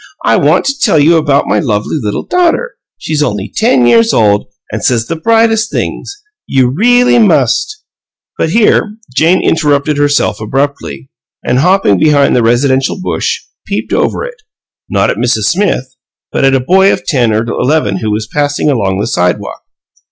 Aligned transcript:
I 0.25 0.35
want 0.35 0.65
to 0.65 0.79
tell 0.79 0.97
you 0.97 1.15
about 1.17 1.45
my 1.45 1.59
lovely 1.59 1.99
little 2.01 2.23
daughter. 2.25 2.73
She's 2.97 3.21
only 3.21 3.53
ten 3.55 3.85
years 3.85 4.13
old, 4.15 4.47
an' 4.73 4.81
says 4.81 5.05
the 5.05 5.15
brightest 5.15 5.71
THINGS! 5.71 6.23
You 6.47 6.69
really 6.69 7.19
must" 7.19 7.83
But 8.39 8.49
here 8.49 8.97
Jane 9.15 9.43
interrupted 9.47 9.97
herself 9.97 10.41
abruptly, 10.41 11.11
and, 11.45 11.59
hopping 11.59 11.99
behind 11.99 12.35
the 12.35 12.41
residential 12.41 12.99
bush, 12.99 13.41
peeped 13.67 13.93
over 13.93 14.25
it, 14.25 14.41
not 14.89 15.11
at 15.11 15.17
Mrs. 15.17 15.43
Smith, 15.49 15.95
but 16.31 16.43
at 16.45 16.55
a 16.55 16.59
boy 16.59 16.91
of 16.91 17.05
ten 17.05 17.31
or 17.31 17.43
eleven 17.45 17.97
who 17.97 18.09
was 18.09 18.25
passing 18.25 18.71
along 18.71 18.97
the 18.99 19.05
sidewalk. 19.05 19.61